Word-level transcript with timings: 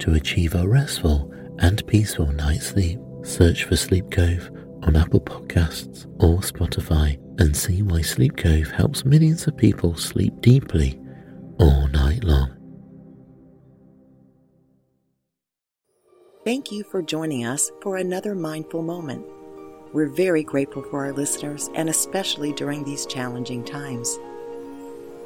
to 0.00 0.14
achieve 0.14 0.54
a 0.54 0.66
restful 0.66 1.32
and 1.58 1.86
peaceful 1.86 2.26
night's 2.32 2.66
sleep. 2.66 2.98
Search 3.22 3.64
for 3.64 3.76
Sleep 3.76 4.10
Cove 4.10 4.50
on 4.82 4.96
Apple 4.96 5.20
Podcasts 5.20 6.06
or 6.22 6.38
Spotify 6.40 7.18
and 7.40 7.56
see 7.56 7.82
why 7.82 8.02
Sleep 8.02 8.36
Cove 8.36 8.70
helps 8.70 9.04
millions 9.04 9.46
of 9.46 9.56
people 9.56 9.96
sleep 9.96 10.32
deeply 10.40 11.00
all 11.58 11.88
night 11.88 12.22
long. 12.22 12.50
Thank 16.44 16.70
you 16.70 16.84
for 16.84 17.00
joining 17.00 17.46
us 17.46 17.72
for 17.80 17.96
another 17.96 18.34
mindful 18.34 18.82
moment. 18.82 19.24
We're 19.94 20.08
very 20.08 20.42
grateful 20.42 20.82
for 20.82 21.06
our 21.06 21.12
listeners 21.12 21.70
and 21.74 21.88
especially 21.88 22.52
during 22.52 22.84
these 22.84 23.06
challenging 23.06 23.64
times. 23.64 24.18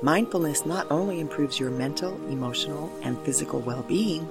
Mindfulness 0.00 0.64
not 0.64 0.88
only 0.92 1.18
improves 1.18 1.58
your 1.58 1.70
mental, 1.70 2.14
emotional, 2.28 2.92
and 3.02 3.18
physical 3.24 3.58
well 3.58 3.82
being, 3.82 4.28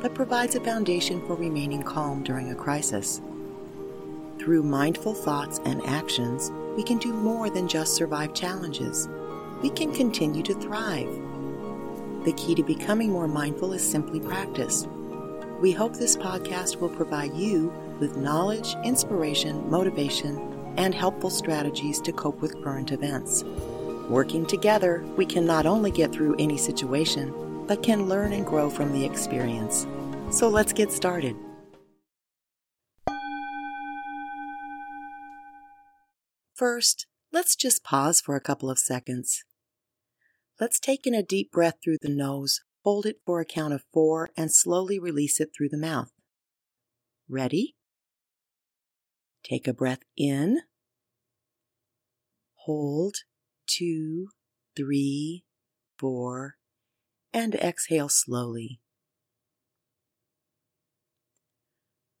but 0.00 0.14
provides 0.14 0.54
a 0.54 0.60
foundation 0.60 1.24
for 1.26 1.34
remaining 1.34 1.82
calm 1.82 2.22
during 2.22 2.50
a 2.50 2.54
crisis. 2.54 3.20
Through 4.38 4.62
mindful 4.62 5.14
thoughts 5.14 5.60
and 5.64 5.84
actions, 5.86 6.50
we 6.76 6.82
can 6.82 6.98
do 6.98 7.12
more 7.12 7.50
than 7.50 7.68
just 7.68 7.94
survive 7.94 8.34
challenges. 8.34 9.08
We 9.62 9.70
can 9.70 9.92
continue 9.92 10.42
to 10.42 10.54
thrive. 10.54 11.08
The 12.24 12.34
key 12.36 12.54
to 12.54 12.62
becoming 12.62 13.10
more 13.10 13.28
mindful 13.28 13.72
is 13.72 13.88
simply 13.88 14.20
practice. 14.20 14.86
We 15.60 15.72
hope 15.72 15.94
this 15.94 16.16
podcast 16.16 16.76
will 16.76 16.90
provide 16.90 17.34
you 17.34 17.72
with 17.98 18.16
knowledge, 18.16 18.74
inspiration, 18.84 19.70
motivation, 19.70 20.36
and 20.76 20.94
helpful 20.94 21.30
strategies 21.30 22.00
to 22.02 22.12
cope 22.12 22.40
with 22.40 22.62
current 22.62 22.92
events. 22.92 23.42
Working 24.10 24.44
together, 24.44 25.04
we 25.16 25.24
can 25.24 25.46
not 25.46 25.66
only 25.66 25.90
get 25.90 26.12
through 26.12 26.36
any 26.38 26.58
situation, 26.58 27.32
but 27.66 27.82
can 27.82 28.08
learn 28.08 28.32
and 28.32 28.46
grow 28.46 28.70
from 28.70 28.92
the 28.92 29.04
experience. 29.04 29.86
So 30.30 30.48
let's 30.48 30.72
get 30.72 30.92
started. 30.92 31.36
First, 36.54 37.06
let's 37.32 37.54
just 37.54 37.84
pause 37.84 38.20
for 38.20 38.34
a 38.34 38.40
couple 38.40 38.70
of 38.70 38.78
seconds. 38.78 39.44
Let's 40.58 40.80
take 40.80 41.06
in 41.06 41.14
a 41.14 41.22
deep 41.22 41.52
breath 41.52 41.76
through 41.84 41.98
the 42.00 42.08
nose, 42.08 42.60
hold 42.82 43.04
it 43.04 43.20
for 43.26 43.40
a 43.40 43.44
count 43.44 43.74
of 43.74 43.84
four, 43.92 44.30
and 44.36 44.50
slowly 44.50 44.98
release 44.98 45.38
it 45.38 45.50
through 45.54 45.68
the 45.68 45.76
mouth. 45.76 46.10
Ready? 47.28 47.74
Take 49.44 49.68
a 49.68 49.74
breath 49.74 50.00
in. 50.16 50.60
Hold 52.64 53.16
two, 53.66 54.28
three, 54.74 55.44
four, 55.98 56.54
and 57.36 57.54
exhale 57.56 58.08
slowly. 58.08 58.80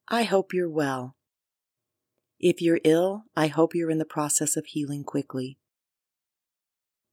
I 0.08 0.24
hope 0.24 0.52
you're 0.52 0.68
well. 0.68 1.16
If 2.38 2.60
you're 2.60 2.80
ill, 2.84 3.24
I 3.34 3.46
hope 3.46 3.74
you're 3.74 3.90
in 3.90 3.96
the 3.96 4.04
process 4.04 4.58
of 4.58 4.66
healing 4.66 5.04
quickly. 5.04 5.56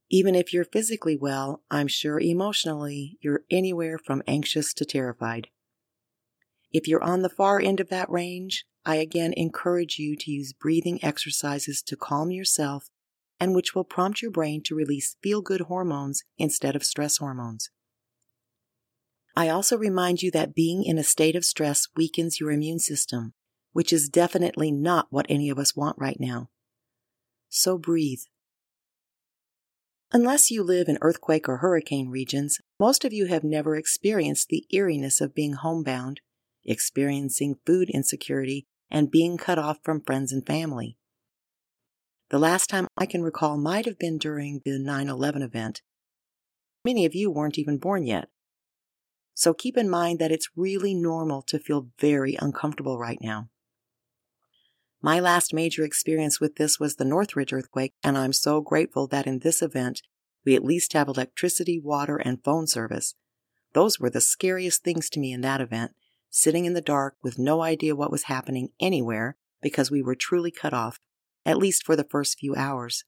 Even 0.09 0.35
if 0.35 0.51
you're 0.51 0.65
physically 0.65 1.15
well, 1.15 1.63
I'm 1.71 1.87
sure 1.87 2.19
emotionally 2.19 3.17
you're 3.21 3.45
anywhere 3.49 3.97
from 3.97 4.21
anxious 4.27 4.73
to 4.73 4.85
terrified. 4.85 5.47
If 6.73 6.89
you're 6.89 7.03
on 7.03 7.21
the 7.21 7.29
far 7.29 7.61
end 7.61 7.79
of 7.79 7.87
that 7.87 8.09
range, 8.09 8.65
I 8.85 8.97
again 8.97 9.33
encourage 9.37 9.97
you 9.97 10.17
to 10.17 10.29
use 10.29 10.51
breathing 10.51 11.01
exercises 11.01 11.81
to 11.83 11.95
calm 11.95 12.31
yourself 12.31 12.89
and 13.39 13.55
which 13.55 13.73
will 13.73 13.85
prompt 13.85 14.21
your 14.21 14.31
brain 14.31 14.61
to 14.63 14.75
release 14.75 15.15
feel 15.23 15.41
good 15.41 15.61
hormones 15.61 16.23
instead 16.37 16.75
of 16.75 16.83
stress 16.83 17.19
hormones. 17.19 17.69
I 19.35 19.49
also 19.49 19.77
remind 19.77 20.21
you 20.21 20.29
that 20.31 20.53
being 20.53 20.83
in 20.83 20.97
a 20.97 21.03
state 21.03 21.35
of 21.35 21.43
stress 21.45 21.87
weakens 21.95 22.39
your 22.39 22.51
immune 22.51 22.79
system, 22.79 23.33
which 23.71 23.91
is 23.91 24.09
definitely 24.09 24.71
not 24.71 25.07
what 25.09 25.25
any 25.27 25.49
of 25.49 25.57
us 25.57 25.75
want 25.75 25.97
right 25.97 26.19
now. 26.19 26.49
So 27.49 27.77
breathe. 27.77 28.21
Unless 30.11 30.51
you 30.51 30.61
live 30.61 30.87
in 30.87 30.99
earthquake 31.01 31.49
or 31.49 31.57
hurricane 31.57 32.09
regions, 32.09 32.59
most 32.79 33.03
of 33.03 33.11
you 33.11 33.25
have 33.25 33.43
never 33.43 33.75
experienced 33.75 34.49
the 34.49 34.67
eeriness 34.71 35.19
of 35.19 35.33
being 35.33 35.53
homebound, 35.53 36.21
experiencing 36.63 37.55
food 37.65 37.89
insecurity, 37.89 38.67
and 38.91 39.09
being 39.09 39.37
cut 39.37 39.57
off 39.57 39.79
from 39.83 40.03
friends 40.03 40.31
and 40.31 40.45
family. 40.45 40.97
The 42.29 42.37
last 42.37 42.69
time 42.69 42.87
I 42.95 43.07
can 43.07 43.23
recall 43.23 43.57
might 43.57 43.85
have 43.85 43.97
been 43.97 44.19
during 44.19 44.61
the 44.63 44.77
9 44.77 45.09
11 45.09 45.41
event. 45.41 45.81
Many 46.85 47.05
of 47.05 47.15
you 47.15 47.31
weren't 47.31 47.57
even 47.57 47.79
born 47.79 48.05
yet. 48.05 48.29
So 49.33 49.53
keep 49.53 49.77
in 49.77 49.89
mind 49.89 50.19
that 50.19 50.31
it's 50.31 50.49
really 50.55 50.93
normal 50.93 51.41
to 51.43 51.59
feel 51.59 51.89
very 51.99 52.37
uncomfortable 52.39 52.99
right 52.99 53.19
now. 53.21 53.49
My 55.01 55.19
last 55.19 55.53
major 55.53 55.83
experience 55.83 56.39
with 56.39 56.55
this 56.55 56.79
was 56.79 56.95
the 56.95 57.05
Northridge 57.05 57.51
earthquake, 57.51 57.93
and 58.03 58.17
I'm 58.17 58.31
so 58.31 58.61
grateful 58.61 59.07
that 59.07 59.27
in 59.27 59.39
this 59.39 59.61
event, 59.61 60.01
we 60.45 60.55
at 60.55 60.63
least 60.63 60.93
have 60.93 61.07
electricity, 61.07 61.79
water, 61.79 62.17
and 62.17 62.43
phone 62.43 62.67
service. 62.67 63.15
Those 63.73 63.99
were 63.99 64.09
the 64.09 64.21
scariest 64.21 64.83
things 64.83 65.09
to 65.09 65.19
me 65.19 65.33
in 65.33 65.41
that 65.41 65.61
event, 65.61 65.91
sitting 66.29 66.65
in 66.65 66.73
the 66.73 66.81
dark 66.81 67.15
with 67.21 67.37
no 67.37 67.61
idea 67.61 67.95
what 67.95 68.11
was 68.11 68.23
happening 68.23 68.69
anywhere 68.79 69.35
because 69.61 69.91
we 69.91 70.01
were 70.01 70.15
truly 70.15 70.51
cut 70.51 70.73
off, 70.73 70.99
at 71.45 71.57
least 71.57 71.85
for 71.85 71.95
the 71.95 72.03
first 72.03 72.39
few 72.39 72.55
hours. 72.55 73.03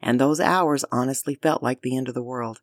And 0.00 0.18
those 0.18 0.40
hours 0.40 0.84
honestly 0.90 1.36
felt 1.40 1.62
like 1.62 1.82
the 1.82 1.96
end 1.96 2.08
of 2.08 2.14
the 2.14 2.22
world. 2.22 2.62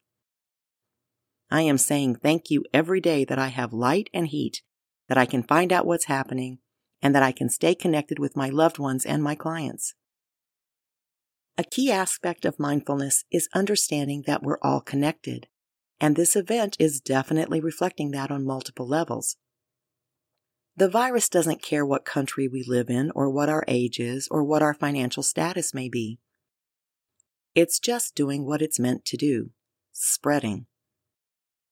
I 1.51 1.61
am 1.61 1.77
saying 1.77 2.15
thank 2.15 2.51
you 2.51 2.63
every 2.73 3.01
day 3.01 3.25
that 3.25 3.39
I 3.39 3.47
have 3.47 3.73
light 3.73 4.09
and 4.13 4.27
heat, 4.27 4.61
that 5.07 5.17
I 5.17 5.25
can 5.25 5.43
find 5.43 5.73
out 5.73 5.85
what's 5.85 6.05
happening, 6.05 6.59
and 7.01 7.15
that 7.15 7.23
I 7.23 7.31
can 7.31 7.49
stay 7.49 7.73
connected 7.73 8.19
with 8.19 8.35
my 8.35 8.49
loved 8.49 8.77
ones 8.77 9.05
and 9.05 9.23
my 9.23 9.35
clients. 9.35 9.95
A 11.57 11.63
key 11.63 11.91
aspect 11.91 12.45
of 12.45 12.59
mindfulness 12.59 13.25
is 13.31 13.49
understanding 13.53 14.23
that 14.27 14.43
we're 14.43 14.59
all 14.61 14.79
connected, 14.79 15.47
and 15.99 16.15
this 16.15 16.35
event 16.35 16.77
is 16.79 17.01
definitely 17.01 17.59
reflecting 17.59 18.11
that 18.11 18.31
on 18.31 18.45
multiple 18.45 18.87
levels. 18.87 19.35
The 20.77 20.87
virus 20.87 21.27
doesn't 21.27 21.61
care 21.61 21.85
what 21.85 22.05
country 22.05 22.47
we 22.47 22.63
live 22.65 22.89
in, 22.89 23.11
or 23.15 23.29
what 23.29 23.49
our 23.49 23.65
age 23.67 23.99
is, 23.99 24.27
or 24.31 24.43
what 24.43 24.61
our 24.61 24.73
financial 24.73 25.23
status 25.23 25.73
may 25.73 25.89
be. 25.89 26.19
It's 27.55 27.79
just 27.79 28.15
doing 28.15 28.45
what 28.45 28.61
it's 28.61 28.79
meant 28.79 29.03
to 29.05 29.17
do 29.17 29.49
spreading. 29.91 30.67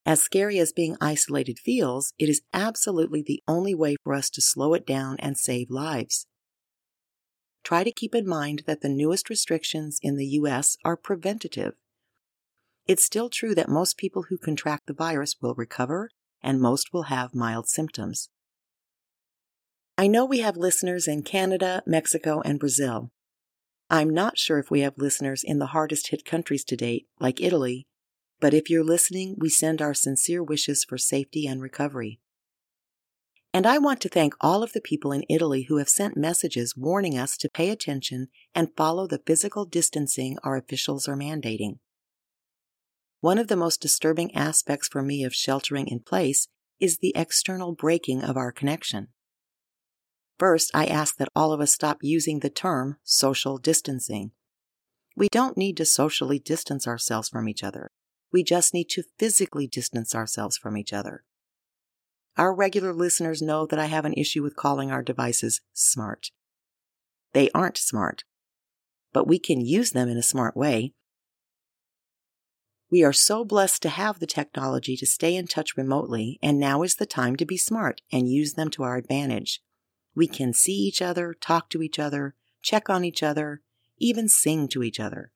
As 0.08 0.22
scary 0.22 0.58
as 0.58 0.72
being 0.72 0.96
isolated 1.02 1.60
feels, 1.60 2.14
it 2.18 2.30
is 2.30 2.42
absolutely 2.54 3.22
the 3.22 3.44
only 3.46 3.76
way 3.76 3.98
for 4.02 4.14
us 4.14 4.30
to 4.30 4.42
slow 4.42 4.74
it 4.74 4.88
down 4.88 5.18
and 5.20 5.38
save 5.38 5.70
lives. 5.70 6.28
Try 7.62 7.84
to 7.84 7.92
keep 7.92 8.16
in 8.16 8.26
mind 8.26 8.64
that 8.68 8.80
the 8.80 8.88
newest 8.88 9.30
restrictions 9.30 10.00
in 10.02 10.16
the 10.16 10.26
U.S. 10.28 10.78
are 10.86 10.96
preventative. 10.96 11.74
It's 12.88 13.04
still 13.04 13.30
true 13.30 13.54
that 13.56 13.68
most 13.68 13.98
people 13.98 14.28
who 14.30 14.38
contract 14.38 14.88
the 14.88 14.94
virus 14.94 15.36
will 15.42 15.56
recover 15.56 16.10
and 16.42 16.62
most 16.62 16.94
will 16.94 17.04
have 17.04 17.36
mild 17.36 17.68
symptoms. 17.68 18.30
I 19.98 20.08
know 20.08 20.24
we 20.24 20.40
have 20.40 20.56
listeners 20.56 21.10
in 21.10 21.24
Canada, 21.24 21.84
Mexico, 21.86 22.42
and 22.46 22.62
Brazil. 22.62 23.12
I'm 23.90 24.12
not 24.12 24.38
sure 24.38 24.58
if 24.58 24.72
we 24.72 24.80
have 24.82 24.98
listeners 24.98 25.44
in 25.44 25.60
the 25.60 25.68
hardest 25.68 26.12
hit 26.12 26.24
countries 26.24 26.64
to 26.66 26.78
date, 26.78 27.08
like 27.20 27.42
Italy, 27.42 27.87
but 28.40 28.54
if 28.54 28.70
you're 28.70 28.84
listening, 28.84 29.36
we 29.38 29.50
send 29.50 29.82
our 29.82 29.94
sincere 29.94 30.44
wishes 30.44 30.84
for 30.84 30.98
safety 30.98 31.48
and 31.48 31.62
recovery. 31.62 32.20
And 33.54 33.66
I 33.66 33.78
want 33.80 34.02
to 34.02 34.10
thank 34.10 34.36
all 34.40 34.62
of 34.62 34.74
the 34.74 34.82
people 34.82 35.12
in 35.12 35.24
Italy 35.30 35.64
who 35.64 35.78
have 35.78 35.90
sent 35.90 36.16
messages 36.16 36.78
warning 36.78 37.18
us 37.18 37.38
to 37.38 37.50
pay 37.50 37.70
attention 37.70 38.28
and 38.54 38.76
follow 38.76 39.08
the 39.08 39.22
physical 39.26 39.66
distancing 39.66 40.38
our 40.44 40.56
officials 40.56 41.08
are 41.08 41.18
mandating. 41.18 41.80
One 43.20 43.40
of 43.40 43.48
the 43.48 43.56
most 43.56 43.82
disturbing 43.82 44.36
aspects 44.36 44.88
for 44.88 45.02
me 45.02 45.24
of 45.24 45.34
sheltering 45.34 45.88
in 45.88 46.02
place 46.02 46.48
is 46.80 47.00
the 47.00 47.14
external 47.16 47.74
breaking 47.74 48.24
of 48.24 48.38
our 48.38 48.52
connection. 48.52 49.08
First, 50.38 50.70
I 50.76 50.86
ask 50.86 51.18
that 51.18 51.30
all 51.36 51.52
of 51.52 51.60
us 51.60 51.74
stop 51.74 51.98
using 52.02 52.40
the 52.40 52.52
term 52.52 52.98
social 53.04 53.58
distancing. 53.58 54.32
We 55.16 55.30
don't 55.30 55.58
need 55.58 55.78
to 55.78 55.86
socially 55.86 56.38
distance 56.38 56.88
ourselves 56.88 57.30
from 57.30 57.50
each 57.50 57.64
other. 57.64 57.90
We 58.32 58.44
just 58.44 58.74
need 58.74 58.90
to 58.90 59.04
physically 59.18 59.68
distance 59.68 60.14
ourselves 60.14 60.58
from 60.58 60.78
each 60.78 60.94
other. 60.94 61.24
Our 62.38 62.54
regular 62.54 62.94
listeners 62.94 63.42
know 63.42 63.66
that 63.66 63.80
I 63.80 63.86
have 63.86 64.06
an 64.06 64.14
issue 64.14 64.44
with 64.44 64.56
calling 64.56 64.92
our 64.92 65.02
devices 65.02 65.62
smart. 65.74 66.32
They 67.34 67.50
aren't 67.52 67.78
smart, 67.78 68.24
but 69.12 69.28
we 69.28 69.40
can 69.40 69.62
use 69.62 69.92
them 69.92 70.08
in 70.08 70.18
a 70.18 70.24
smart 70.24 70.56
way. 70.56 70.94
We 72.90 73.04
are 73.04 73.14
so 73.14 73.44
blessed 73.44 73.82
to 73.82 73.90
have 73.90 74.20
the 74.20 74.28
technology 74.28 74.96
to 74.98 75.06
stay 75.06 75.36
in 75.36 75.48
touch 75.48 75.76
remotely, 75.76 76.40
and 76.42 76.60
now 76.60 76.84
is 76.84 76.96
the 76.96 77.06
time 77.06 77.36
to 77.38 77.46
be 77.46 77.58
smart 77.58 78.02
and 78.12 78.30
use 78.30 78.54
them 78.54 78.70
to 78.72 78.84
our 78.84 78.96
advantage. 78.96 79.62
We 80.16 80.28
can 80.28 80.54
see 80.54 80.74
each 80.74 81.02
other, 81.02 81.34
talk 81.34 81.70
to 81.72 81.82
each 81.82 82.00
other, 82.00 82.36
check 82.62 82.90
on 82.90 83.04
each 83.04 83.22
other, 83.22 83.62
even 83.98 84.30
sing 84.30 84.68
to 84.70 84.84
each 84.84 85.00
other. 85.00 85.32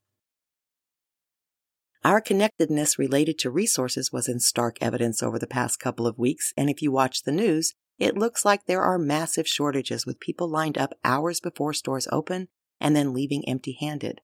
Our 2.04 2.20
connectedness 2.20 2.98
related 2.98 3.38
to 3.40 3.52
resources 3.52 4.12
was 4.12 4.28
in 4.28 4.40
stark 4.40 4.78
evidence 4.82 5.22
over 5.22 5.38
the 5.38 5.46
past 5.46 5.80
couple 5.80 6.08
of 6.08 6.18
weeks, 6.18 6.52
and 6.58 6.68
if 6.68 6.82
you 6.82 6.92
watch 6.92 7.22
the 7.22 7.32
news, 7.32 7.76
it 8.00 8.18
looks 8.18 8.44
like 8.44 8.66
there 8.66 8.82
are 8.82 8.98
massive 8.98 9.48
shortages 9.48 10.04
with 10.04 10.20
people 10.20 10.50
lined 10.50 10.80
up 10.80 10.94
hours 11.04 11.40
before 11.40 11.74
stores 11.74 12.08
open 12.12 12.48
and 12.80 12.96
then 12.96 13.14
leaving 13.14 13.48
empty 13.48 13.78
handed. 13.80 14.22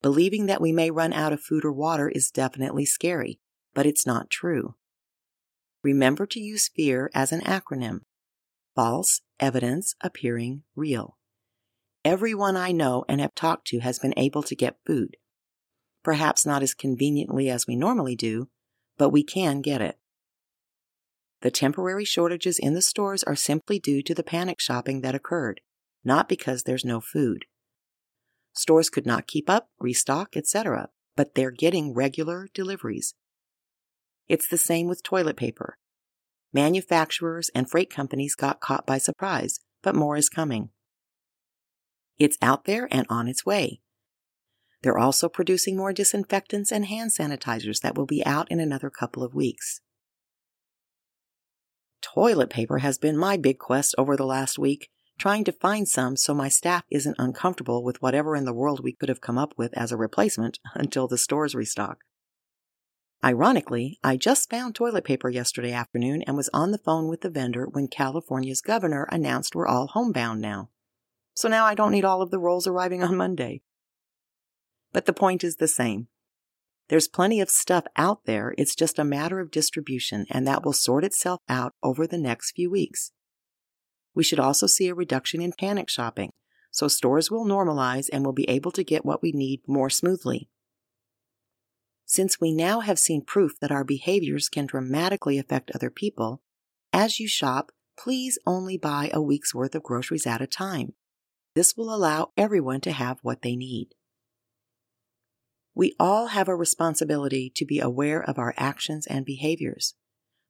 Believing 0.00 0.46
that 0.46 0.62
we 0.62 0.72
may 0.72 0.90
run 0.90 1.12
out 1.12 1.34
of 1.34 1.42
food 1.42 1.66
or 1.66 1.72
water 1.72 2.08
is 2.08 2.30
definitely 2.30 2.86
scary, 2.86 3.40
but 3.74 3.84
it's 3.84 4.06
not 4.06 4.30
true. 4.30 4.76
Remember 5.82 6.24
to 6.24 6.40
use 6.40 6.68
FEAR 6.68 7.10
as 7.14 7.30
an 7.30 7.42
acronym 7.42 8.00
false 8.74 9.20
evidence 9.38 9.94
appearing 10.00 10.62
real. 10.74 11.18
Everyone 12.06 12.56
I 12.56 12.72
know 12.72 13.04
and 13.06 13.20
have 13.20 13.34
talked 13.34 13.66
to 13.68 13.80
has 13.80 13.98
been 13.98 14.14
able 14.16 14.42
to 14.44 14.56
get 14.56 14.78
food 14.86 15.16
perhaps 16.02 16.46
not 16.46 16.62
as 16.62 16.74
conveniently 16.74 17.48
as 17.50 17.66
we 17.66 17.76
normally 17.76 18.16
do, 18.16 18.48
but 18.96 19.10
we 19.10 19.22
can 19.22 19.60
get 19.60 19.80
it. 19.80 19.98
The 21.40 21.50
temporary 21.50 22.04
shortages 22.04 22.58
in 22.58 22.74
the 22.74 22.82
stores 22.82 23.22
are 23.22 23.36
simply 23.36 23.78
due 23.78 24.02
to 24.02 24.14
the 24.14 24.24
panic 24.24 24.60
shopping 24.60 25.02
that 25.02 25.14
occurred, 25.14 25.60
not 26.04 26.28
because 26.28 26.62
there's 26.62 26.84
no 26.84 27.00
food. 27.00 27.44
Stores 28.52 28.90
could 28.90 29.06
not 29.06 29.28
keep 29.28 29.48
up, 29.48 29.68
restock, 29.78 30.36
etc., 30.36 30.88
but 31.16 31.34
they're 31.34 31.52
getting 31.52 31.94
regular 31.94 32.48
deliveries. 32.54 33.14
It's 34.28 34.48
the 34.48 34.58
same 34.58 34.88
with 34.88 35.02
toilet 35.02 35.36
paper. 35.36 35.78
Manufacturers 36.52 37.50
and 37.54 37.70
freight 37.70 37.90
companies 37.90 38.34
got 38.34 38.60
caught 38.60 38.86
by 38.86 38.98
surprise, 38.98 39.60
but 39.82 39.94
more 39.94 40.16
is 40.16 40.28
coming. 40.28 40.70
It's 42.18 42.38
out 42.42 42.64
there 42.64 42.88
and 42.90 43.06
on 43.08 43.28
its 43.28 43.46
way. 43.46 43.80
They're 44.82 44.98
also 44.98 45.28
producing 45.28 45.76
more 45.76 45.92
disinfectants 45.92 46.70
and 46.70 46.86
hand 46.86 47.10
sanitizers 47.10 47.80
that 47.80 47.96
will 47.96 48.06
be 48.06 48.24
out 48.24 48.50
in 48.50 48.60
another 48.60 48.90
couple 48.90 49.24
of 49.24 49.34
weeks. 49.34 49.80
Toilet 52.00 52.48
paper 52.48 52.78
has 52.78 52.96
been 52.96 53.16
my 53.16 53.36
big 53.36 53.58
quest 53.58 53.94
over 53.98 54.16
the 54.16 54.24
last 54.24 54.58
week, 54.58 54.88
trying 55.18 55.42
to 55.44 55.52
find 55.52 55.88
some 55.88 56.16
so 56.16 56.32
my 56.32 56.48
staff 56.48 56.84
isn't 56.90 57.16
uncomfortable 57.18 57.82
with 57.82 58.00
whatever 58.00 58.36
in 58.36 58.44
the 58.44 58.54
world 58.54 58.80
we 58.82 58.92
could 58.92 59.08
have 59.08 59.20
come 59.20 59.36
up 59.36 59.52
with 59.56 59.76
as 59.76 59.90
a 59.90 59.96
replacement 59.96 60.60
until 60.74 61.08
the 61.08 61.18
stores 61.18 61.56
restock. 61.56 61.98
Ironically, 63.24 63.98
I 64.04 64.16
just 64.16 64.48
found 64.48 64.76
toilet 64.76 65.04
paper 65.04 65.28
yesterday 65.28 65.72
afternoon 65.72 66.22
and 66.22 66.36
was 66.36 66.48
on 66.54 66.70
the 66.70 66.78
phone 66.78 67.08
with 67.08 67.22
the 67.22 67.30
vendor 67.30 67.66
when 67.68 67.88
California's 67.88 68.60
governor 68.60 69.08
announced 69.10 69.56
we're 69.56 69.66
all 69.66 69.88
homebound 69.88 70.40
now. 70.40 70.70
So 71.34 71.48
now 71.48 71.64
I 71.64 71.74
don't 71.74 71.90
need 71.90 72.04
all 72.04 72.22
of 72.22 72.30
the 72.30 72.38
rolls 72.38 72.68
arriving 72.68 73.02
on 73.02 73.16
Monday 73.16 73.62
but 74.92 75.06
the 75.06 75.12
point 75.12 75.44
is 75.44 75.56
the 75.56 75.68
same. 75.68 76.08
There's 76.88 77.08
plenty 77.08 77.40
of 77.40 77.50
stuff 77.50 77.84
out 77.96 78.24
there, 78.24 78.54
it's 78.56 78.74
just 78.74 78.98
a 78.98 79.04
matter 79.04 79.40
of 79.40 79.50
distribution, 79.50 80.24
and 80.30 80.46
that 80.46 80.64
will 80.64 80.72
sort 80.72 81.04
itself 81.04 81.40
out 81.48 81.74
over 81.82 82.06
the 82.06 82.16
next 82.16 82.52
few 82.52 82.70
weeks. 82.70 83.12
We 84.14 84.24
should 84.24 84.40
also 84.40 84.66
see 84.66 84.88
a 84.88 84.94
reduction 84.94 85.42
in 85.42 85.52
panic 85.52 85.90
shopping, 85.90 86.32
so 86.70 86.88
stores 86.88 87.30
will 87.30 87.44
normalize 87.44 88.08
and 88.12 88.24
will 88.24 88.32
be 88.32 88.48
able 88.48 88.70
to 88.72 88.84
get 88.84 89.04
what 89.04 89.22
we 89.22 89.32
need 89.32 89.60
more 89.66 89.90
smoothly. 89.90 90.48
Since 92.06 92.40
we 92.40 92.54
now 92.54 92.80
have 92.80 92.98
seen 92.98 93.22
proof 93.22 93.60
that 93.60 93.70
our 93.70 93.84
behaviors 93.84 94.48
can 94.48 94.64
dramatically 94.64 95.38
affect 95.38 95.70
other 95.74 95.90
people, 95.90 96.40
as 96.90 97.20
you 97.20 97.28
shop, 97.28 97.70
please 97.98 98.38
only 98.46 98.78
buy 98.78 99.10
a 99.12 99.20
week's 99.20 99.54
worth 99.54 99.74
of 99.74 99.82
groceries 99.82 100.26
at 100.26 100.40
a 100.40 100.46
time. 100.46 100.94
This 101.54 101.76
will 101.76 101.94
allow 101.94 102.32
everyone 102.36 102.80
to 102.82 102.92
have 102.92 103.18
what 103.20 103.42
they 103.42 103.56
need. 103.56 103.88
We 105.78 105.94
all 106.00 106.26
have 106.26 106.48
a 106.48 106.56
responsibility 106.56 107.52
to 107.54 107.64
be 107.64 107.78
aware 107.78 108.20
of 108.20 108.36
our 108.36 108.52
actions 108.56 109.06
and 109.06 109.24
behaviors, 109.24 109.94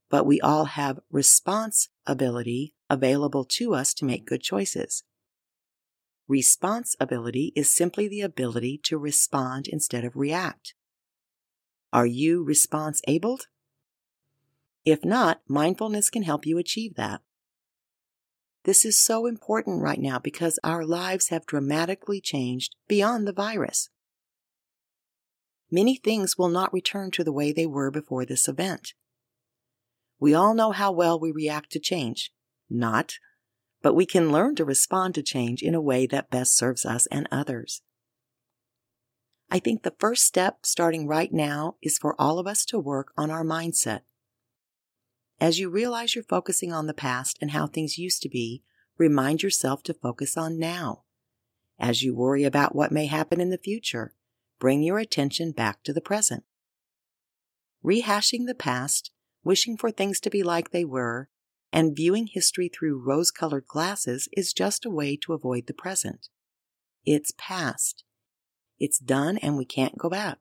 but 0.08 0.24
we 0.24 0.40
all 0.40 0.64
have 0.64 1.00
responsibility 1.10 2.72
available 2.88 3.44
to 3.44 3.74
us 3.74 3.92
to 3.94 4.06
make 4.06 4.24
good 4.24 4.40
choices. 4.40 5.04
Responsibility 6.28 7.52
is 7.54 7.70
simply 7.70 8.08
the 8.08 8.22
ability 8.22 8.80
to 8.84 8.96
respond 8.96 9.68
instead 9.68 10.02
of 10.02 10.16
react. 10.16 10.72
Are 11.92 12.06
you 12.06 12.42
response 12.42 13.02
abled? 13.06 13.48
If 14.86 15.04
not, 15.04 15.42
mindfulness 15.46 16.08
can 16.08 16.22
help 16.22 16.46
you 16.46 16.56
achieve 16.56 16.94
that. 16.94 17.20
This 18.64 18.82
is 18.82 18.98
so 18.98 19.26
important 19.26 19.82
right 19.82 20.00
now 20.00 20.18
because 20.18 20.58
our 20.64 20.86
lives 20.86 21.28
have 21.28 21.44
dramatically 21.44 22.22
changed 22.22 22.76
beyond 22.88 23.28
the 23.28 23.34
virus 23.34 23.90
many 25.70 25.96
things 25.96 26.38
will 26.38 26.48
not 26.48 26.72
return 26.72 27.10
to 27.12 27.24
the 27.24 27.32
way 27.32 27.52
they 27.52 27.66
were 27.66 27.90
before 27.90 28.24
this 28.24 28.48
event. 28.48 28.94
We 30.18 30.34
all 30.34 30.54
know 30.54 30.72
how 30.72 30.90
well 30.92 31.18
we 31.18 31.30
react 31.30 31.70
to 31.72 31.80
change. 31.80 32.32
Not, 32.68 33.14
but 33.82 33.94
we 33.94 34.06
can 34.06 34.32
learn 34.32 34.56
to 34.56 34.64
respond 34.64 35.14
to 35.14 35.22
change 35.22 35.62
in 35.62 35.74
a 35.74 35.80
way 35.80 36.06
that 36.06 36.30
best 36.30 36.56
serves 36.56 36.84
us 36.84 37.06
and 37.06 37.28
others. 37.30 37.82
I 39.50 39.58
think 39.58 39.82
the 39.82 39.94
first 39.98 40.24
step, 40.24 40.66
starting 40.66 41.06
right 41.06 41.32
now, 41.32 41.76
is 41.82 41.96
for 41.96 42.14
all 42.20 42.38
of 42.38 42.46
us 42.46 42.64
to 42.66 42.78
work 42.78 43.12
on 43.16 43.30
our 43.30 43.44
mindset. 43.44 44.00
As 45.40 45.58
you 45.58 45.70
realize 45.70 46.14
you're 46.14 46.24
focusing 46.24 46.72
on 46.72 46.86
the 46.86 46.94
past 46.94 47.38
and 47.40 47.52
how 47.52 47.66
things 47.66 47.96
used 47.96 48.20
to 48.22 48.28
be, 48.28 48.62
remind 48.98 49.42
yourself 49.42 49.82
to 49.84 49.94
focus 49.94 50.36
on 50.36 50.58
now. 50.58 51.04
As 51.78 52.02
you 52.02 52.14
worry 52.14 52.44
about 52.44 52.74
what 52.74 52.92
may 52.92 53.06
happen 53.06 53.40
in 53.40 53.50
the 53.50 53.56
future, 53.56 54.12
bring 54.58 54.82
your 54.82 54.98
attention 54.98 55.52
back 55.52 55.82
to 55.84 55.92
the 55.92 56.00
present. 56.00 56.44
Rehashing 57.84 58.46
the 58.46 58.54
past, 58.54 59.10
wishing 59.44 59.76
for 59.76 59.90
things 59.90 60.20
to 60.20 60.30
be 60.30 60.42
like 60.42 60.70
they 60.70 60.84
were, 60.84 61.28
and 61.72 61.94
viewing 61.94 62.26
history 62.26 62.68
through 62.68 63.02
rose 63.04 63.30
colored 63.30 63.66
glasses 63.66 64.28
is 64.32 64.52
just 64.52 64.84
a 64.84 64.90
way 64.90 65.16
to 65.16 65.32
avoid 65.32 65.66
the 65.66 65.74
present. 65.74 66.28
It's 67.04 67.32
past. 67.36 68.04
It's 68.78 68.98
done 68.98 69.38
and 69.38 69.56
we 69.56 69.64
can't 69.64 69.98
go 69.98 70.08
back. 70.08 70.38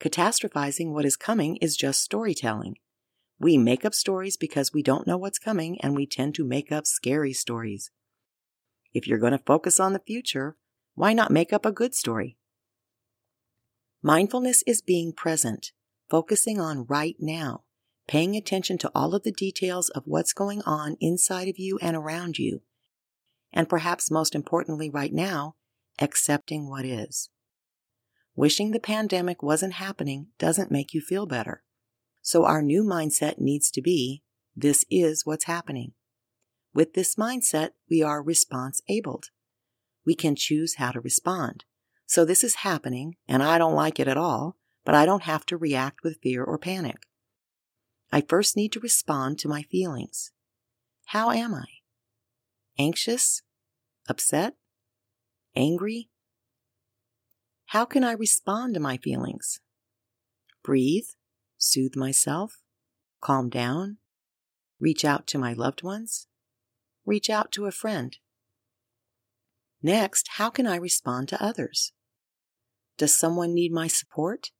Catastrophizing 0.00 0.92
what 0.92 1.04
is 1.04 1.16
coming 1.16 1.56
is 1.56 1.76
just 1.76 2.02
storytelling. 2.02 2.76
We 3.38 3.58
make 3.58 3.84
up 3.84 3.94
stories 3.94 4.36
because 4.36 4.72
we 4.72 4.82
don't 4.82 5.06
know 5.06 5.16
what's 5.16 5.38
coming 5.38 5.80
and 5.80 5.94
we 5.94 6.06
tend 6.06 6.34
to 6.36 6.44
make 6.44 6.70
up 6.70 6.86
scary 6.86 7.32
stories. 7.32 7.90
If 8.92 9.06
you're 9.06 9.18
going 9.18 9.32
to 9.32 9.38
focus 9.38 9.80
on 9.80 9.92
the 9.92 9.98
future, 9.98 10.56
why 10.94 11.12
not 11.12 11.30
make 11.30 11.52
up 11.52 11.66
a 11.66 11.72
good 11.72 11.94
story? 11.94 12.36
Mindfulness 14.06 14.62
is 14.66 14.82
being 14.82 15.14
present, 15.14 15.72
focusing 16.10 16.60
on 16.60 16.84
right 16.84 17.16
now, 17.18 17.64
paying 18.06 18.36
attention 18.36 18.76
to 18.76 18.90
all 18.94 19.14
of 19.14 19.22
the 19.22 19.32
details 19.32 19.88
of 19.88 20.02
what's 20.04 20.34
going 20.34 20.60
on 20.66 20.98
inside 21.00 21.48
of 21.48 21.58
you 21.58 21.78
and 21.80 21.96
around 21.96 22.38
you. 22.38 22.60
And 23.50 23.66
perhaps 23.66 24.10
most 24.10 24.34
importantly, 24.34 24.90
right 24.90 25.10
now, 25.10 25.54
accepting 25.98 26.68
what 26.68 26.84
is. 26.84 27.30
Wishing 28.36 28.72
the 28.72 28.78
pandemic 28.78 29.42
wasn't 29.42 29.72
happening 29.72 30.26
doesn't 30.38 30.70
make 30.70 30.92
you 30.92 31.00
feel 31.00 31.24
better. 31.24 31.62
So 32.20 32.44
our 32.44 32.60
new 32.60 32.84
mindset 32.84 33.38
needs 33.38 33.70
to 33.70 33.80
be 33.80 34.22
this 34.54 34.84
is 34.90 35.24
what's 35.24 35.46
happening. 35.46 35.92
With 36.74 36.92
this 36.92 37.14
mindset, 37.14 37.70
we 37.88 38.02
are 38.02 38.22
response 38.22 38.82
abled. 38.86 39.30
We 40.04 40.14
can 40.14 40.36
choose 40.36 40.74
how 40.74 40.90
to 40.90 41.00
respond. 41.00 41.64
So 42.06 42.24
this 42.24 42.44
is 42.44 42.56
happening, 42.56 43.16
and 43.26 43.42
I 43.42 43.58
don't 43.58 43.74
like 43.74 43.98
it 43.98 44.08
at 44.08 44.16
all, 44.16 44.56
but 44.84 44.94
I 44.94 45.06
don't 45.06 45.22
have 45.22 45.46
to 45.46 45.56
react 45.56 46.02
with 46.04 46.20
fear 46.22 46.44
or 46.44 46.58
panic. 46.58 47.06
I 48.12 48.20
first 48.20 48.56
need 48.56 48.72
to 48.72 48.80
respond 48.80 49.38
to 49.40 49.48
my 49.48 49.62
feelings. 49.62 50.30
How 51.06 51.30
am 51.30 51.54
I? 51.54 51.66
Anxious? 52.78 53.42
Upset? 54.08 54.54
Angry? 55.56 56.10
How 57.66 57.84
can 57.84 58.04
I 58.04 58.12
respond 58.12 58.74
to 58.74 58.80
my 58.80 58.98
feelings? 58.98 59.60
Breathe, 60.62 61.08
soothe 61.56 61.96
myself, 61.96 62.62
calm 63.20 63.48
down, 63.48 63.96
reach 64.78 65.04
out 65.04 65.26
to 65.28 65.38
my 65.38 65.52
loved 65.54 65.82
ones, 65.82 66.28
reach 67.04 67.30
out 67.30 67.50
to 67.52 67.66
a 67.66 67.72
friend. 67.72 68.16
Next, 69.82 70.28
how 70.36 70.50
can 70.50 70.66
I 70.66 70.76
respond 70.76 71.28
to 71.30 71.42
others? 71.42 71.92
Does 72.96 73.16
someone 73.16 73.54
need 73.54 73.72
my 73.72 73.88
support? 73.88 74.50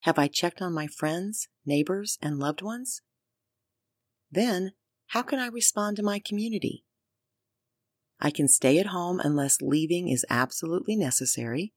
Have 0.00 0.18
I 0.18 0.28
checked 0.28 0.62
on 0.62 0.72
my 0.72 0.86
friends, 0.86 1.48
neighbors, 1.66 2.18
and 2.22 2.38
loved 2.38 2.62
ones? 2.62 3.02
Then, 4.30 4.72
how 5.08 5.22
can 5.22 5.38
I 5.38 5.48
respond 5.48 5.96
to 5.96 6.02
my 6.02 6.20
community? 6.24 6.84
I 8.20 8.30
can 8.30 8.48
stay 8.48 8.78
at 8.78 8.86
home 8.86 9.20
unless 9.20 9.62
leaving 9.62 10.08
is 10.08 10.26
absolutely 10.28 10.96
necessary. 10.96 11.72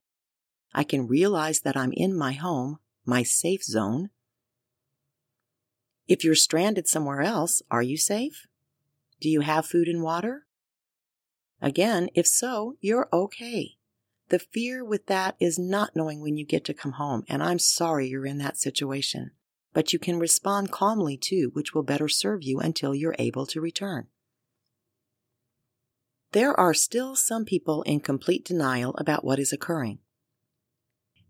I 0.74 0.84
can 0.84 1.08
realize 1.08 1.62
that 1.62 1.78
I'm 1.78 1.92
in 1.94 2.18
my 2.18 2.34
home, 2.34 2.80
my 3.06 3.24
safe 3.24 3.64
zone. 3.64 4.10
If 6.08 6.24
you're 6.24 6.36
stranded 6.36 6.88
somewhere 6.88 7.22
else, 7.22 7.62
are 7.70 7.84
you 7.84 7.98
safe? 7.98 8.48
Do 9.20 9.30
you 9.30 9.42
have 9.42 9.66
food 9.66 9.88
and 9.88 10.02
water? 10.02 10.46
Again, 11.62 12.10
if 12.16 12.26
so, 12.26 12.76
you're 12.82 13.08
okay. 13.14 13.76
The 14.32 14.40
fear 14.40 14.86
with 14.86 15.08
that 15.08 15.36
is 15.42 15.60
not 15.60 15.94
knowing 15.94 16.22
when 16.22 16.38
you 16.38 16.46
get 16.46 16.64
to 16.64 16.74
come 16.74 16.94
home, 16.94 17.26
and 17.28 17.44
I'm 17.44 17.60
sorry 17.60 18.08
you're 18.08 18.26
in 18.26 18.38
that 18.38 18.56
situation. 18.56 19.32
But 19.74 19.92
you 19.92 20.00
can 20.00 20.20
respond 20.20 20.72
calmly 20.72 21.18
too, 21.18 21.50
which 21.52 21.76
will 21.76 21.84
better 21.84 22.08
serve 22.08 22.42
you 22.42 22.58
until 22.62 22.96
you're 22.96 23.16
able 23.20 23.46
to 23.48 23.60
return. 23.60 24.08
There 26.32 26.58
are 26.58 26.74
still 26.74 27.18
some 27.18 27.44
people 27.44 27.82
in 27.82 28.00
complete 28.00 28.46
denial 28.46 28.96
about 28.98 29.26
what 29.26 29.38
is 29.38 29.52
occurring. 29.52 30.00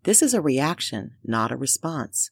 This 0.04 0.22
is 0.22 0.36
a 0.36 0.42
reaction, 0.42 1.16
not 1.24 1.52
a 1.52 1.58
response. 1.58 2.30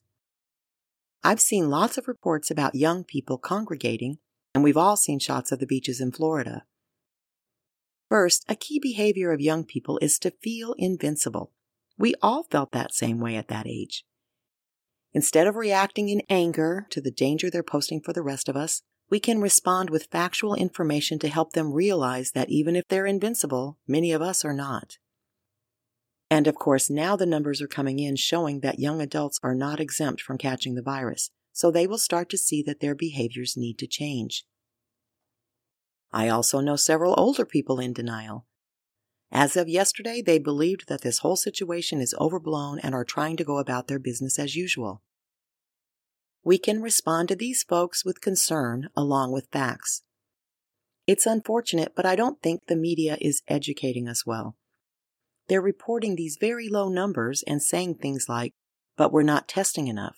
I've 1.23 1.41
seen 1.41 1.71
lots 1.71 1.97
of 1.97 2.07
reports 2.07 2.51
about 2.51 2.75
young 2.75 3.03
people 3.03 3.39
congregating, 3.39 4.19
and 4.53 4.63
we've 4.63 4.77
all 4.77 4.97
seen 4.97 5.17
shots 5.17 5.51
of 5.51 5.57
the 5.57 5.65
beaches 5.65 5.99
in 5.99 6.11
Florida. 6.11 6.65
First, 8.09 8.43
a 8.49 8.55
key 8.55 8.79
behavior 8.79 9.31
of 9.31 9.39
young 9.39 9.63
people 9.63 9.99
is 10.01 10.17
to 10.19 10.31
feel 10.31 10.73
invincible. 10.77 11.51
We 11.97 12.15
all 12.21 12.43
felt 12.43 12.71
that 12.71 12.93
same 12.93 13.19
way 13.19 13.35
at 13.35 13.49
that 13.49 13.67
age. 13.67 14.03
Instead 15.13 15.45
of 15.47 15.55
reacting 15.55 16.09
in 16.09 16.23
anger 16.29 16.87
to 16.89 17.01
the 17.01 17.11
danger 17.11 17.49
they're 17.49 17.63
posting 17.63 18.01
for 18.01 18.13
the 18.13 18.23
rest 18.23 18.49
of 18.49 18.55
us, 18.55 18.81
we 19.11 19.19
can 19.19 19.41
respond 19.41 19.89
with 19.89 20.07
factual 20.11 20.55
information 20.55 21.19
to 21.19 21.29
help 21.29 21.53
them 21.53 21.73
realize 21.73 22.31
that 22.31 22.49
even 22.49 22.75
if 22.75 22.87
they're 22.87 23.07
invincible, 23.07 23.77
many 23.87 24.11
of 24.11 24.21
us 24.21 24.43
are 24.43 24.53
not. 24.53 24.97
And 26.31 26.47
of 26.47 26.55
course, 26.55 26.89
now 26.89 27.15
the 27.15 27.25
numbers 27.25 27.61
are 27.61 27.67
coming 27.67 27.99
in 27.99 28.15
showing 28.15 28.59
that 28.59 28.79
young 28.79 29.01
adults 29.01 29.39
are 29.41 29.55
not 29.55 29.79
exempt 29.79 30.21
from 30.21 30.37
catching 30.37 30.75
the 30.75 30.83
virus, 30.83 31.31
so 31.51 31.71
they 31.71 31.87
will 31.87 31.97
start 31.97 32.29
to 32.29 32.37
see 32.37 32.61
that 32.63 32.79
their 32.79 32.95
behaviors 32.95 33.57
need 33.57 33.79
to 33.79 33.87
change. 33.87 34.45
I 36.11 36.29
also 36.29 36.59
know 36.59 36.75
several 36.75 37.13
older 37.17 37.45
people 37.45 37.79
in 37.79 37.93
denial. 37.93 38.45
As 39.31 39.55
of 39.55 39.69
yesterday, 39.69 40.21
they 40.21 40.39
believed 40.39 40.87
that 40.87 41.01
this 41.01 41.19
whole 41.19 41.35
situation 41.35 42.01
is 42.01 42.15
overblown 42.19 42.79
and 42.79 42.95
are 42.95 43.05
trying 43.05 43.37
to 43.37 43.43
go 43.43 43.59
about 43.59 43.87
their 43.87 43.99
business 43.99 44.39
as 44.39 44.55
usual. 44.55 45.03
We 46.43 46.57
can 46.57 46.81
respond 46.81 47.27
to 47.29 47.35
these 47.35 47.63
folks 47.63 48.03
with 48.03 48.21
concern 48.21 48.89
along 48.95 49.33
with 49.33 49.49
facts. 49.51 50.01
It's 51.05 51.25
unfortunate, 51.25 51.93
but 51.95 52.05
I 52.05 52.15
don't 52.15 52.41
think 52.41 52.67
the 52.67 52.75
media 52.75 53.17
is 53.21 53.43
educating 53.47 54.07
us 54.07 54.25
well. 54.25 54.55
They're 55.47 55.61
reporting 55.61 56.15
these 56.15 56.37
very 56.39 56.69
low 56.69 56.89
numbers 56.89 57.43
and 57.45 57.61
saying 57.61 57.95
things 57.95 58.25
like, 58.29 58.53
but 58.95 59.11
we're 59.11 59.23
not 59.23 59.47
testing 59.47 59.87
enough. 59.87 60.17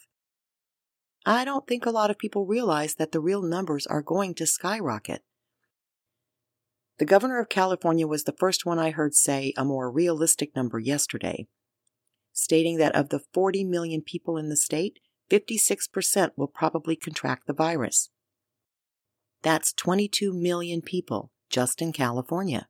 I 1.26 1.46
don't 1.46 1.68
think 1.68 1.86
a 1.86 1.92
lot 1.92 2.12
of 2.12 2.18
people 2.18 2.46
realize 2.46 2.96
that 2.96 3.12
the 3.12 3.20
real 3.20 3.42
numbers 3.42 3.88
are 3.88 4.02
going 4.02 4.36
to 4.36 4.46
skyrocket. 4.46 5.22
The 7.02 7.06
governor 7.08 7.40
of 7.40 7.50
California 7.50 8.06
was 8.06 8.26
the 8.26 8.36
first 8.40 8.64
one 8.64 8.78
I 8.78 8.92
heard 8.92 9.16
say 9.16 9.54
a 9.58 9.66
more 9.66 9.90
realistic 9.90 10.56
number 10.56 10.78
yesterday, 10.78 11.48
stating 12.32 12.78
that 12.78 12.94
of 12.94 13.10
the 13.10 13.24
40 13.34 13.64
million 13.64 14.04
people 14.04 14.38
in 14.38 14.50
the 14.50 14.56
state, 14.56 15.00
56% 15.32 16.30
will 16.36 16.46
probably 16.46 16.96
contract 16.96 17.48
the 17.48 17.54
virus. 17.54 18.12
That's 19.42 19.74
22 19.74 20.32
million 20.32 20.84
people 20.84 21.32
just 21.50 21.82
in 21.82 21.92
California. 21.92 22.68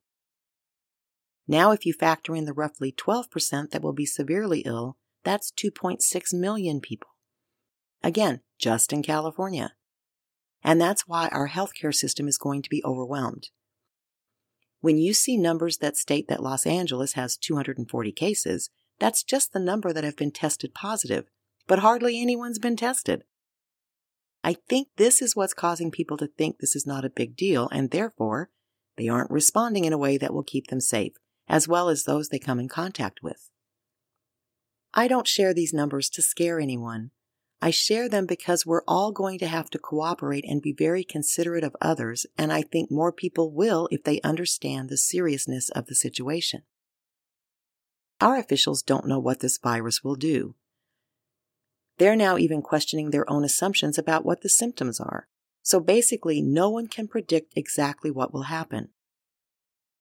Now, 1.46 1.72
if 1.72 1.86
you 1.86 1.92
factor 1.92 2.34
in 2.34 2.46
the 2.46 2.54
roughly 2.54 2.94
12% 2.94 3.72
that 3.72 3.82
will 3.82 3.92
be 3.92 4.06
severely 4.06 4.62
ill, 4.62 4.96
that's 5.26 5.52
2.6 5.52 6.00
million 6.34 6.80
people. 6.80 7.10
Again, 8.02 8.40
just 8.58 8.94
in 8.94 9.04
California. 9.04 9.74
And 10.64 10.80
that's 10.80 11.06
why 11.06 11.28
our 11.34 11.50
healthcare 11.50 11.94
system 11.94 12.30
is 12.30 12.38
going 12.38 12.62
to 12.62 12.70
be 12.70 12.82
overwhelmed. 12.86 13.50
When 14.82 14.98
you 14.98 15.14
see 15.14 15.38
numbers 15.38 15.78
that 15.78 15.96
state 15.96 16.28
that 16.28 16.44
Los 16.44 16.66
Angeles 16.66 17.14
has 17.14 17.38
240 17.38 18.12
cases, 18.12 18.70
that's 19.00 19.24
just 19.24 19.54
the 19.54 19.60
number 19.60 19.94
that 19.94 20.04
have 20.04 20.16
been 20.16 20.32
tested 20.32 20.74
positive, 20.74 21.26
but 21.68 21.80
hardly 21.80 22.20
anyone's 22.20 22.60
been 22.60 22.76
tested. 22.76 23.24
I 24.44 24.56
think 24.68 24.88
this 24.98 25.22
is 25.22 25.36
what's 25.36 25.54
causing 25.54 25.92
people 25.92 26.18
to 26.18 26.28
think 26.28 26.58
this 26.58 26.76
is 26.76 26.88
not 26.88 27.06
a 27.06 27.12
big 27.12 27.36
deal, 27.36 27.70
and 27.72 27.92
therefore, 27.92 28.50
they 28.98 29.08
aren't 29.08 29.30
responding 29.30 29.86
in 29.86 29.94
a 29.94 30.00
way 30.00 30.18
that 30.18 30.34
will 30.34 30.44
keep 30.44 30.68
them 30.68 30.82
safe, 30.82 31.14
as 31.48 31.68
well 31.68 31.88
as 31.88 32.04
those 32.04 32.30
they 32.30 32.40
come 32.40 32.60
in 32.60 32.68
contact 32.68 33.22
with. 33.22 33.52
I 34.94 35.08
don't 35.08 35.28
share 35.28 35.54
these 35.54 35.74
numbers 35.74 36.10
to 36.10 36.24
scare 36.24 36.60
anyone. 36.60 37.12
I 37.63 37.70
share 37.70 38.10
them 38.10 38.25
because 38.25 38.65
we're 38.65 38.84
all 38.88 39.12
going 39.12 39.38
to 39.39 39.48
have 39.48 39.70
to 39.70 39.77
cooperate 39.80 40.46
and 40.48 40.63
be 40.63 40.74
very 40.74 41.03
considerate 41.03 41.63
of 41.63 41.75
others, 41.80 42.25
and 42.36 42.51
I 42.51 42.63
think 42.63 42.89
more 42.89 43.12
people 43.12 43.51
will 43.51 43.88
if 43.91 44.03
they 44.03 44.20
understand 44.22 44.89
the 44.89 44.98
seriousness 44.98 45.70
of 45.70 45.86
the 45.86 45.94
situation. 45.94 46.63
Our 48.20 48.38
officials 48.38 48.82
don't 48.82 49.08
know 49.08 49.20
what 49.20 49.41
this 49.41 49.60
virus 49.60 50.03
will 50.03 50.15
do. 50.15 50.56
They're 52.00 52.15
now 52.15 52.39
even 52.39 52.63
questioning 52.63 53.12
their 53.12 53.30
own 53.30 53.44
assumptions 53.44 54.00
about 54.00 54.25
what 54.25 54.41
the 54.41 54.50
symptoms 54.50 55.00
are. 55.00 55.27
So 55.62 55.80
basically, 55.80 56.41
no 56.41 56.68
one 56.72 56.88
can 56.88 57.08
predict 57.08 57.53
exactly 57.56 58.10
what 58.10 58.34
will 58.34 58.44
happen. 58.44 58.89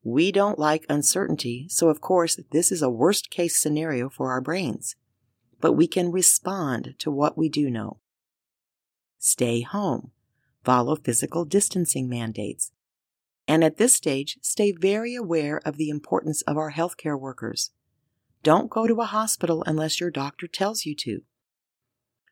We 0.03 0.33
don't 0.33 0.59
like 0.59 0.87
uncertainty, 0.89 1.67
so 1.69 1.91
of 1.91 2.01
course, 2.01 2.41
this 2.53 2.73
is 2.73 2.81
a 2.81 2.89
worst 2.89 3.29
case 3.29 3.61
scenario 3.61 4.09
for 4.09 4.31
our 4.31 4.41
brains 4.41 4.97
but 5.61 5.73
we 5.73 5.87
can 5.87 6.11
respond 6.13 6.95
to 6.99 7.11
what 7.11 7.37
we 7.37 7.49
do 7.49 7.71
know. 7.71 7.99
Stay 9.19 9.61
home. 9.61 10.11
Follow 10.65 10.97
physical 10.97 11.45
distancing 11.45 12.09
mandates. 12.09 12.73
And 13.47 13.65
at 13.65 13.77
this 13.77 13.95
stage, 13.95 14.39
stay 14.43 14.73
very 14.73 15.15
aware 15.15 15.61
of 15.65 15.77
the 15.77 15.89
importance 15.89 16.43
of 16.43 16.57
our 16.57 16.73
healthcare 16.73 17.19
workers. 17.19 17.71
Don't 18.43 18.71
go 18.71 18.87
to 18.87 19.01
a 19.01 19.07
hospital 19.07 19.63
unless 19.67 20.01
your 20.01 20.11
doctor 20.11 20.47
tells 20.47 20.85
you 20.85 20.95
to. 20.97 21.23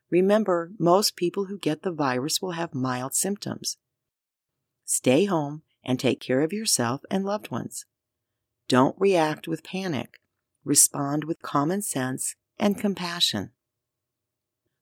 Remember, 0.09 0.71
most 0.79 1.15
people 1.15 1.45
who 1.45 1.59
get 1.59 1.83
the 1.83 1.91
virus 1.91 2.41
will 2.41 2.51
have 2.51 2.73
mild 2.73 3.13
symptoms. 3.13 3.77
Stay 4.85 5.25
home 5.25 5.61
and 5.83 5.99
take 5.99 6.19
care 6.19 6.41
of 6.41 6.53
yourself 6.53 7.01
and 7.11 7.25
loved 7.25 7.51
ones. 7.51 7.85
Don't 8.67 8.95
react 8.97 9.47
with 9.47 9.63
panic. 9.63 10.19
Respond 10.63 11.25
with 11.25 11.41
common 11.41 11.81
sense 11.81 12.35
and 12.59 12.77
compassion. 12.77 13.51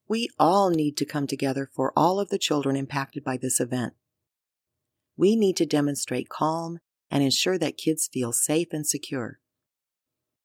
We 0.07 0.29
all 0.39 0.69
need 0.69 0.97
to 0.97 1.05
come 1.05 1.27
together 1.27 1.69
for 1.73 1.93
all 1.95 2.19
of 2.19 2.29
the 2.29 2.37
children 2.37 2.75
impacted 2.75 3.23
by 3.23 3.37
this 3.37 3.59
event. 3.59 3.93
We 5.17 5.35
need 5.35 5.57
to 5.57 5.65
demonstrate 5.65 6.29
calm 6.29 6.79
and 7.11 7.23
ensure 7.23 7.57
that 7.57 7.77
kids 7.77 8.09
feel 8.11 8.31
safe 8.31 8.69
and 8.71 8.85
secure. 8.85 9.39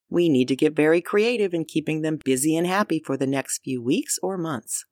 We 0.09 0.29
need 0.29 0.49
to 0.49 0.57
get 0.57 0.77
very 0.77 1.01
creative 1.01 1.55
in 1.55 1.65
keeping 1.65 2.03
them 2.03 2.19
busy 2.25 2.57
and 2.57 2.67
happy 2.67 3.01
for 3.05 3.17
the 3.17 3.27
next 3.27 3.63
few 3.65 3.83
weeks 3.83 4.19
or 4.23 4.37
months. 4.37 4.85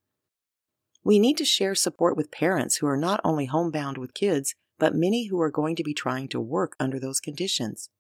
We 1.03 1.19
need 1.19 1.37
to 1.39 1.45
share 1.45 1.75
support 1.75 2.17
with 2.17 2.31
parents 2.31 2.77
who 2.77 2.87
are 2.87 2.97
not 2.97 3.21
only 3.25 3.47
homebound 3.47 3.99
with 3.99 4.15
kids, 4.15 4.55
but 4.79 4.95
many 4.95 5.27
who 5.27 5.41
are 5.41 5.51
going 5.51 5.77
to 5.77 5.85
be 5.85 5.95
trying 5.95 6.29
to 6.29 6.41
work 6.41 6.75
under 6.79 6.99
those 6.99 7.21
conditions. 7.21 7.91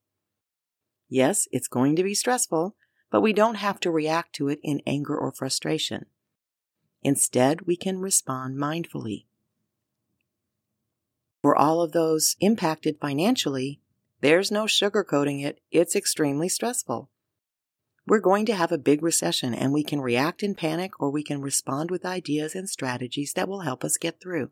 Yes, 1.08 1.48
it's 1.50 1.68
going 1.68 1.96
to 1.96 2.02
be 2.02 2.14
stressful, 2.14 2.76
but 3.10 3.20
we 3.20 3.32
don't 3.32 3.56
have 3.56 3.80
to 3.80 3.90
react 3.90 4.34
to 4.34 4.48
it 4.48 4.60
in 4.62 4.82
anger 4.86 5.16
or 5.16 5.32
frustration. 5.32 6.06
Instead, 7.02 7.62
we 7.62 7.76
can 7.76 7.98
respond 7.98 8.56
mindfully. 8.56 9.24
For 11.42 11.56
all 11.56 11.80
of 11.80 11.92
those 11.92 12.36
impacted 12.40 12.98
financially, 13.00 13.80
there's 14.20 14.50
no 14.50 14.64
sugarcoating 14.64 15.44
it, 15.44 15.60
it's 15.70 15.96
extremely 15.96 16.48
stressful. 16.48 17.10
We're 18.06 18.20
going 18.20 18.44
to 18.46 18.54
have 18.54 18.72
a 18.72 18.78
big 18.78 19.02
recession, 19.02 19.54
and 19.54 19.72
we 19.72 19.84
can 19.84 20.00
react 20.00 20.42
in 20.42 20.54
panic 20.54 21.00
or 21.00 21.10
we 21.10 21.22
can 21.22 21.40
respond 21.40 21.90
with 21.90 22.04
ideas 22.04 22.54
and 22.54 22.68
strategies 22.68 23.32
that 23.34 23.48
will 23.48 23.60
help 23.60 23.84
us 23.84 23.96
get 23.96 24.20
through. 24.20 24.50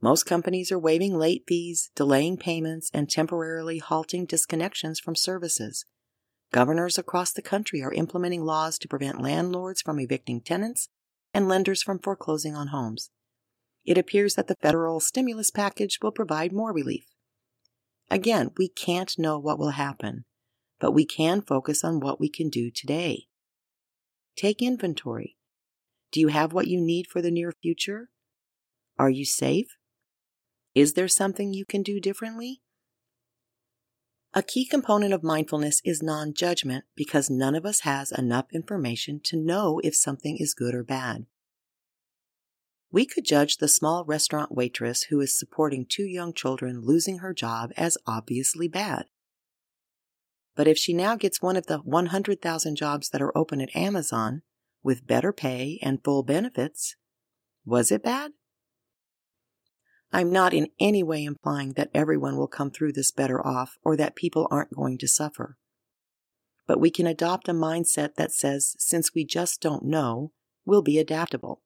Most 0.00 0.24
companies 0.24 0.70
are 0.70 0.78
waiving 0.78 1.18
late 1.18 1.44
fees, 1.46 1.90
delaying 1.94 2.36
payments, 2.36 2.90
and 2.94 3.10
temporarily 3.10 3.78
halting 3.78 4.26
disconnections 4.26 5.00
from 5.02 5.16
services. 5.16 5.86
Governors 6.54 6.98
across 6.98 7.32
the 7.32 7.42
country 7.42 7.82
are 7.82 7.92
implementing 7.92 8.44
laws 8.44 8.78
to 8.78 8.86
prevent 8.86 9.20
landlords 9.20 9.82
from 9.82 9.98
evicting 9.98 10.40
tenants 10.40 10.88
and 11.32 11.48
lenders 11.48 11.82
from 11.82 11.98
foreclosing 11.98 12.54
on 12.54 12.68
homes. 12.68 13.10
It 13.84 13.98
appears 13.98 14.36
that 14.36 14.46
the 14.46 14.54
federal 14.62 15.00
stimulus 15.00 15.50
package 15.50 15.98
will 16.00 16.12
provide 16.12 16.52
more 16.52 16.72
relief. 16.72 17.06
Again, 18.08 18.52
we 18.56 18.68
can't 18.68 19.18
know 19.18 19.36
what 19.36 19.58
will 19.58 19.70
happen, 19.70 20.26
but 20.78 20.92
we 20.92 21.04
can 21.04 21.42
focus 21.42 21.82
on 21.82 21.98
what 21.98 22.20
we 22.20 22.28
can 22.28 22.50
do 22.50 22.70
today. 22.70 23.24
Take 24.36 24.62
inventory. 24.62 25.36
Do 26.12 26.20
you 26.20 26.28
have 26.28 26.52
what 26.52 26.68
you 26.68 26.80
need 26.80 27.08
for 27.08 27.20
the 27.20 27.32
near 27.32 27.50
future? 27.50 28.10
Are 28.96 29.10
you 29.10 29.24
safe? 29.24 29.74
Is 30.72 30.92
there 30.92 31.08
something 31.08 31.52
you 31.52 31.64
can 31.64 31.82
do 31.82 31.98
differently? 31.98 32.60
A 34.36 34.42
key 34.42 34.64
component 34.64 35.14
of 35.14 35.22
mindfulness 35.22 35.80
is 35.84 36.02
non 36.02 36.34
judgment 36.34 36.84
because 36.96 37.30
none 37.30 37.54
of 37.54 37.64
us 37.64 37.80
has 37.80 38.10
enough 38.10 38.46
information 38.52 39.20
to 39.26 39.36
know 39.36 39.80
if 39.84 39.94
something 39.94 40.38
is 40.38 40.54
good 40.54 40.74
or 40.74 40.82
bad. 40.82 41.26
We 42.90 43.06
could 43.06 43.24
judge 43.24 43.58
the 43.58 43.68
small 43.68 44.04
restaurant 44.04 44.50
waitress 44.50 45.04
who 45.04 45.20
is 45.20 45.38
supporting 45.38 45.86
two 45.86 46.02
young 46.02 46.32
children 46.32 46.80
losing 46.80 47.18
her 47.18 47.32
job 47.32 47.70
as 47.76 47.96
obviously 48.08 48.66
bad. 48.66 49.06
But 50.56 50.66
if 50.66 50.78
she 50.78 50.92
now 50.92 51.14
gets 51.14 51.40
one 51.40 51.56
of 51.56 51.66
the 51.66 51.78
100,000 51.78 52.74
jobs 52.76 53.10
that 53.10 53.22
are 53.22 53.36
open 53.38 53.60
at 53.60 53.74
Amazon 53.74 54.42
with 54.82 55.06
better 55.06 55.32
pay 55.32 55.78
and 55.80 56.02
full 56.02 56.24
benefits, 56.24 56.96
was 57.64 57.92
it 57.92 58.02
bad? 58.02 58.32
I'm 60.14 60.30
not 60.30 60.54
in 60.54 60.68
any 60.78 61.02
way 61.02 61.24
implying 61.24 61.72
that 61.72 61.90
everyone 61.92 62.36
will 62.36 62.46
come 62.46 62.70
through 62.70 62.92
this 62.92 63.10
better 63.10 63.44
off 63.44 63.78
or 63.82 63.96
that 63.96 64.14
people 64.14 64.46
aren't 64.48 64.72
going 64.72 64.96
to 64.98 65.08
suffer. 65.08 65.56
But 66.68 66.78
we 66.78 66.92
can 66.92 67.08
adopt 67.08 67.48
a 67.48 67.52
mindset 67.52 68.14
that 68.14 68.30
says, 68.30 68.76
since 68.78 69.12
we 69.12 69.24
just 69.24 69.60
don't 69.60 69.84
know, 69.84 70.30
we'll 70.64 70.82
be 70.82 71.00
adaptable. 71.00 71.62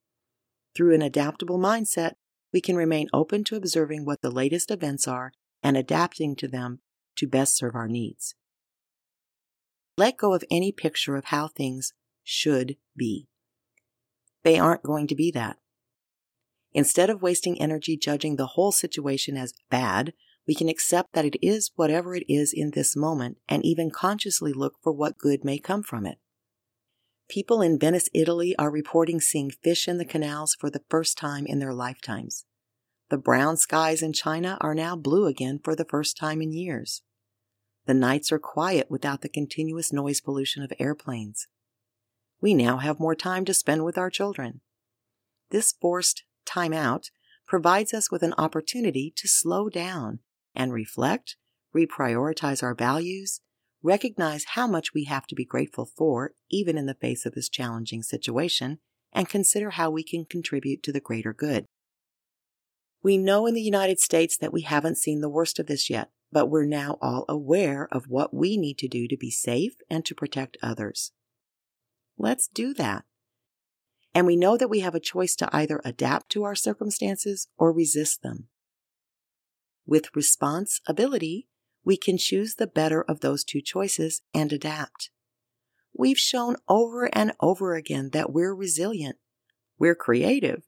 Through 0.75 0.95
an 0.95 1.03
adaptable 1.03 1.59
mindset, 1.59 2.13
we 2.51 2.63
can 2.63 2.75
remain 2.75 3.11
open 3.13 3.45
to 3.45 3.57
observing 3.57 4.07
what 4.07 4.23
the 4.23 4.31
latest 4.31 4.71
events 4.71 5.07
are 5.07 5.33
and 5.63 5.77
adapting 5.77 6.35
to 6.37 6.49
them 6.49 6.81
to 7.19 7.27
best 7.27 7.55
serve 7.55 7.75
our 7.75 7.87
needs. 7.87 8.35
Let 9.99 10.17
go 10.17 10.33
of 10.33 10.43
any 10.51 10.73
picture 10.73 11.17
of 11.17 11.27
how 11.27 11.49
things 11.49 11.93
should 12.25 12.77
be. 12.97 13.29
They 14.43 14.59
aren't 14.59 14.85
going 14.85 15.07
to 15.09 15.15
be 15.15 15.31
that. 15.33 15.59
Instead 16.73 17.11
of 17.11 17.23
wasting 17.23 17.61
energy 17.61 17.97
judging 17.97 18.37
the 18.37 18.49
whole 18.49 18.73
situation 18.73 19.37
as 19.37 19.55
bad, 19.71 20.13
we 20.47 20.55
can 20.55 20.69
accept 20.69 21.13
that 21.13 21.25
it 21.25 21.37
is 21.43 21.71
whatever 21.77 22.15
it 22.15 22.25
is 22.29 22.53
in 22.55 22.71
this 22.71 22.97
moment 22.97 23.37
and 23.49 23.65
even 23.65 23.91
consciously 23.91 24.53
look 24.53 24.75
for 24.83 24.93
what 24.93 25.19
good 25.19 25.45
may 25.45 25.59
come 25.59 25.83
from 25.83 26.07
it. 26.07 26.19
People 27.29 27.61
in 27.61 27.79
Venice, 27.79 28.09
Italy 28.15 28.57
are 28.57 28.71
reporting 28.71 29.21
seeing 29.21 29.51
fish 29.51 29.87
in 29.87 29.99
the 29.99 30.07
canals 30.07 30.55
for 30.59 30.71
the 30.71 30.83
first 30.89 31.19
time 31.19 31.45
in 31.47 31.59
their 31.59 31.75
lifetimes. 31.75 32.47
The 33.11 33.19
brown 33.19 33.59
skies 33.59 34.03
in 34.03 34.15
China 34.15 34.57
are 34.61 34.75
now 34.75 34.97
blue 34.97 35.27
again 35.27 35.61
for 35.63 35.75
the 35.75 35.85
first 35.85 36.17
time 36.17 36.41
in 36.41 36.53
years. 36.53 37.03
The 37.87 37.95
nights 37.95 38.33
are 38.33 38.39
quiet 38.39 38.91
without 38.91 39.21
the 39.21 39.29
continuous 39.29 39.93
noise 39.93 40.21
pollution 40.21 40.63
of 40.63 40.73
airplanes. 40.79 41.47
We 42.41 42.55
now 42.55 42.79
have 42.79 43.01
more 43.01 43.15
time 43.15 43.45
to 43.47 43.55
spend 43.55 43.85
with 43.85 43.99
our 43.99 44.11
children. 44.11 44.61
This 45.51 45.73
forced 45.73 46.25
time 46.49 46.73
out 46.73 47.11
provides 47.47 47.95
us 47.95 48.11
with 48.11 48.23
an 48.23 48.35
opportunity 48.39 49.13
to 49.17 49.29
slow 49.29 49.69
down 49.69 50.21
and 50.55 50.73
reflect, 50.73 51.37
reprioritize 51.75 52.63
our 52.63 52.75
values, 52.75 53.41
recognize 53.83 54.45
how 54.55 54.67
much 54.67 54.95
we 54.95 55.05
have 55.05 55.27
to 55.27 55.35
be 55.35 55.45
grateful 55.45 55.87
for, 55.87 56.33
even 56.51 56.77
in 56.77 56.87
the 56.87 56.95
face 56.95 57.25
of 57.25 57.35
this 57.35 57.49
challenging 57.49 58.03
situation, 58.03 58.79
and 59.13 59.29
consider 59.29 59.71
how 59.71 59.91
we 59.91 60.03
can 60.03 60.25
contribute 60.25 60.83
to 60.83 60.93
the 60.93 61.01
greater 61.01 61.33
good. 61.33 61.65
We 63.03 63.17
know 63.17 63.47
in 63.47 63.55
the 63.55 63.63
United 63.63 64.01
States 64.01 64.37
that 64.39 64.53
we 64.53 64.63
haven't 64.63 64.99
seen 64.99 65.21
the 65.21 65.29
worst 65.29 65.59
of 65.59 65.67
this 65.67 65.89
yet, 65.89 66.11
but 66.33 66.51
we're 66.51 66.67
now 66.67 66.99
all 67.01 67.25
aware 67.29 67.89
of 67.93 68.09
what 68.09 68.35
we 68.35 68.57
need 68.57 68.77
to 68.79 68.89
do 68.89 69.07
to 69.09 69.17
be 69.17 69.31
safe 69.31 69.75
and 69.89 70.05
to 70.05 70.15
protect 70.15 70.59
others. 70.63 71.13
Let's 72.19 72.49
do 72.49 72.75
that 72.75 73.05
and 74.19 74.27
we 74.27 74.35
know 74.35 74.57
that 74.57 74.67
we 74.67 74.81
have 74.81 74.97
a 74.97 75.01
choice 75.01 75.37
to 75.37 75.49
either 75.53 75.81
adapt 75.85 76.29
to 76.29 76.43
our 76.43 76.57
circumstances 76.57 77.47
or 77.57 77.73
resist 77.73 78.21
them. 78.21 78.49
With 79.87 80.11
responsibility, 80.13 81.47
we 81.85 81.97
can 81.97 82.19
choose 82.19 82.57
the 82.57 82.67
better 82.67 83.03
of 83.03 83.21
those 83.21 83.45
two 83.45 83.61
choices 83.61 84.23
and 84.35 84.53
adapt. 84.53 85.11
We've 85.97 86.19
shown 86.19 86.57
over 86.69 87.09
and 87.15 87.33
over 87.39 87.77
again 87.77 88.11
that 88.13 88.33
we're 88.33 88.57
resilient. 88.57 89.19
We're 89.79 89.95
creative. 89.95 90.65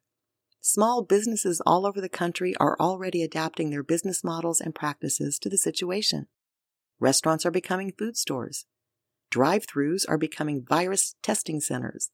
Small 0.60 1.02
businesses 1.02 1.60
all 1.66 1.88
over 1.88 2.00
the 2.00 2.08
country 2.08 2.54
are 2.60 2.76
already 2.78 3.20
adapting 3.24 3.70
their 3.70 3.82
business 3.82 4.22
models 4.22 4.60
and 4.60 4.76
practices 4.76 5.40
to 5.40 5.48
the 5.48 5.58
situation. 5.58 6.28
Restaurants 7.00 7.44
are 7.44 7.50
becoming 7.50 7.94
food 7.98 8.16
stores. 8.16 8.66
Drive 9.28 9.66
throughs 9.66 10.04
are 10.08 10.18
becoming 10.18 10.64
virus 10.64 11.16
testing 11.20 11.58
centers. 11.58 12.10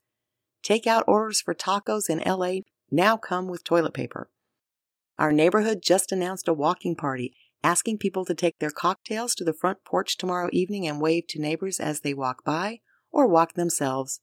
Takeout 0.67 1.05
orders 1.07 1.41
for 1.41 1.55
tacos 1.55 2.11
in 2.11 2.19
LA 2.27 2.63
now 2.91 3.17
come 3.17 3.47
with 3.47 3.63
toilet 3.63 3.95
paper. 3.95 4.29
Our 5.17 5.31
neighborhood 5.31 5.81
just 5.81 6.11
announced 6.11 6.49
a 6.49 6.53
walking 6.53 6.97
party, 6.97 7.37
asking 7.63 7.99
people 7.99 8.25
to 8.25 8.35
take 8.35 8.59
their 8.59 8.73
cocktails 8.73 9.37
to 9.37 9.45
the 9.45 9.53
front 9.53 9.85
porch 9.85 10.17
tomorrow 10.17 10.49
evening 10.53 10.89
and 10.89 11.01
wave 11.01 11.29
to 11.29 11.41
neighbors 11.41 11.79
as 11.79 12.01
they 12.01 12.13
walk 12.13 12.43
by, 12.43 12.81
or 13.13 13.29
walk 13.29 13.55
themselves, 13.55 14.19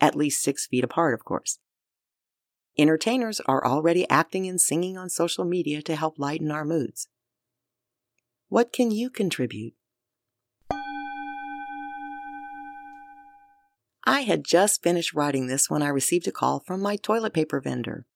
at 0.00 0.14
least 0.14 0.40
six 0.40 0.68
feet 0.68 0.84
apart, 0.84 1.14
of 1.14 1.24
course. 1.24 1.58
Entertainers 2.78 3.40
are 3.46 3.66
already 3.66 4.08
acting 4.08 4.46
and 4.46 4.60
singing 4.60 4.96
on 4.96 5.10
social 5.10 5.44
media 5.44 5.82
to 5.82 5.96
help 5.96 6.16
lighten 6.16 6.52
our 6.52 6.64
moods. 6.64 7.08
What 8.48 8.72
can 8.72 8.92
you 8.92 9.10
contribute? 9.10 9.74
I 14.08 14.22
had 14.22 14.42
just 14.42 14.82
finished 14.82 15.12
writing 15.12 15.48
this 15.48 15.68
when 15.68 15.82
I 15.82 15.88
received 15.88 16.26
a 16.26 16.32
call 16.32 16.60
from 16.60 16.80
my 16.80 16.96
toilet 16.96 17.34
paper 17.34 17.60
vendor. 17.60 18.06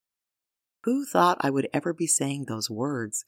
Who 0.85 1.05
thought 1.05 1.37
I 1.43 1.51
would 1.51 1.69
ever 1.75 1.93
be 1.93 2.07
saying 2.07 2.47
those 2.49 2.71
words? 2.71 3.27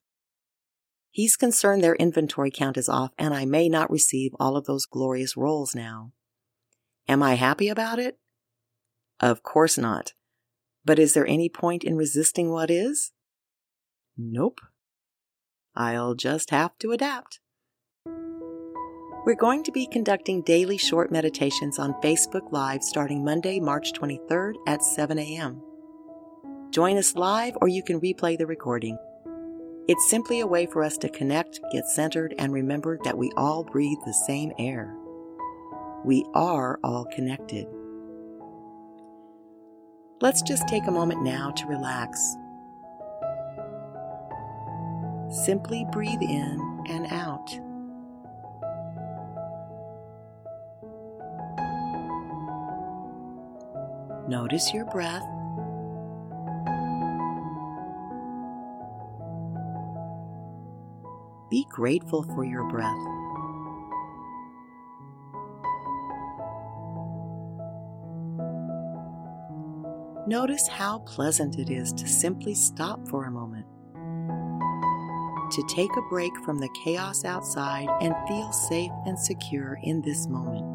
He's 1.11 1.37
concerned 1.37 1.85
their 1.85 1.95
inventory 1.97 2.51
count 2.51 2.79
is 2.79 2.89
off 2.89 3.11
and 3.19 3.35
I 3.35 3.45
may 3.45 3.69
not 3.69 3.91
receive 3.91 4.33
all 4.41 4.57
of 4.57 4.65
those 4.65 4.87
glorious 4.87 5.37
rolls 5.37 5.75
now. 5.75 6.13
Am 7.07 7.23
I 7.23 7.35
happy 7.35 7.69
about 7.69 7.99
it? 7.99 8.19
Of 9.21 9.43
course 9.43 9.77
not. 9.77 10.15
But 10.87 10.99
is 10.99 11.13
there 11.13 11.27
any 11.27 11.51
point 11.51 11.85
in 11.85 11.97
resisting 11.97 12.51
what 12.51 12.71
is? 12.71 13.13
Nope. 14.17 14.61
I'll 15.77 16.15
just 16.15 16.49
have 16.49 16.79
to 16.79 16.93
adapt. 16.93 17.41
We're 19.25 19.35
going 19.35 19.63
to 19.63 19.73
be 19.73 19.87
conducting 19.87 20.43
daily 20.43 20.77
short 20.77 21.11
meditations 21.11 21.79
on 21.79 21.95
Facebook 22.03 22.53
Live 22.53 22.85
starting 22.85 23.25
Monday, 23.25 23.59
March 23.59 23.95
23rd 23.95 24.57
at 24.67 24.83
7 24.83 25.19
a.m. 25.19 25.63
Join 26.69 26.99
us 26.99 27.15
live 27.15 27.57
or 27.63 27.69
you 27.69 27.83
can 27.83 28.03
replay 28.03 28.37
the 28.37 28.47
recording. 28.47 28.99
It's 29.89 30.11
simply 30.11 30.41
a 30.41 30.47
way 30.47 30.67
for 30.67 30.83
us 30.83 30.99
to 30.99 31.09
connect, 31.09 31.59
get 31.73 31.87
centered, 31.89 32.35
and 32.37 32.53
remember 32.53 32.99
that 33.05 33.17
we 33.17 33.33
all 33.35 33.65
breathe 33.65 33.97
the 34.05 34.13
same 34.13 34.53
air. 34.59 34.95
We 36.05 36.27
are 36.35 36.79
all 36.85 37.07
connected. 37.07 37.67
Let's 40.21 40.43
just 40.43 40.69
take 40.69 40.87
a 40.87 40.91
moment 40.91 41.23
now 41.23 41.51
to 41.53 41.67
relax. 41.67 42.37
Simply 45.47 45.87
breathe 45.91 46.21
in 46.21 46.85
and 46.91 47.07
out. 47.11 47.59
Notice 54.29 54.73
your 54.73 54.87
breath. 54.87 55.23
Be 61.51 61.67
grateful 61.71 62.23
for 62.23 62.45
your 62.45 62.65
breath. 62.71 62.97
Notice 70.27 70.67
how 70.69 71.01
pleasant 71.01 71.59
it 71.59 71.69
is 71.69 71.93
to 71.93 72.09
simply 72.09 72.55
stop 72.55 73.07
for 73.09 73.27
a 73.27 73.31
moment, 73.31 73.67
to 75.53 75.63
take 75.69 75.95
a 75.99 76.09
break 76.09 76.33
from 76.47 76.59
the 76.59 76.71
chaos 76.83 77.27
outside 77.27 77.89
and 78.01 78.15
feel 78.27 78.51
safe 78.51 78.91
and 79.05 79.19
secure 79.19 79.79
in 79.83 80.01
this 80.01 80.27
moment. 80.27 80.74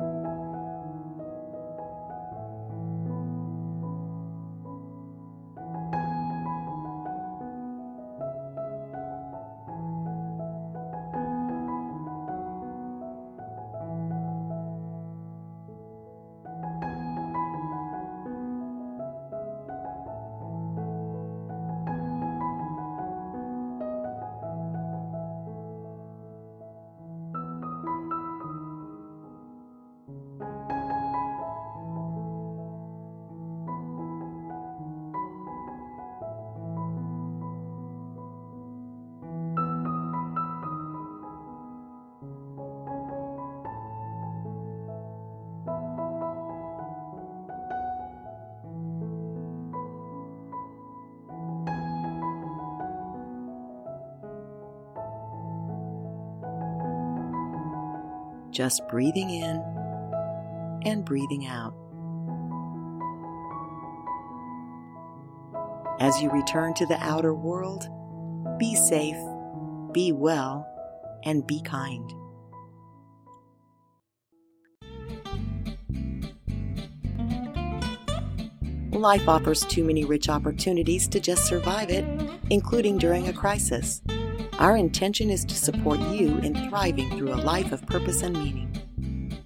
Just 58.60 58.86
breathing 58.90 59.30
in 59.30 59.56
and 60.84 61.06
breathing 61.06 61.46
out. 61.48 61.74
As 66.02 66.22
you 66.22 66.30
return 66.30 66.74
to 66.74 66.86
the 66.88 66.98
outer 67.00 67.34
world, 67.34 67.88
be 68.60 68.76
safe, 68.76 69.16
be 69.94 70.12
well, 70.12 70.68
and 71.24 71.48
be 71.48 71.62
kind. 71.62 72.14
Life 78.92 79.30
offers 79.30 79.62
too 79.62 79.86
many 79.86 80.04
rich 80.04 80.28
opportunities 80.28 81.08
to 81.08 81.22
just 81.22 81.46
survive 81.46 81.90
it, 81.90 82.04
including 82.50 82.98
during 82.98 83.30
a 83.30 83.34
crisis. 83.34 84.02
Our 84.60 84.76
intention 84.76 85.30
is 85.30 85.46
to 85.46 85.56
support 85.56 86.02
you 86.02 86.38
in 86.40 86.68
thriving 86.68 87.10
through 87.18 87.34
a 87.34 87.40
life 87.40 87.72
of 87.72 87.86
purpose 87.86 88.24
and 88.24 88.38
meaning. 88.38 89.40